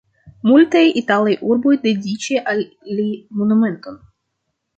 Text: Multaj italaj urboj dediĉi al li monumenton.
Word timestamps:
Multaj 0.51 0.79
italaj 1.01 1.33
urboj 1.55 1.73
dediĉi 1.83 2.41
al 2.55 2.65
li 3.01 3.07
monumenton. 3.43 4.03